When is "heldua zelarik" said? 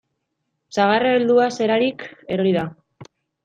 1.19-2.09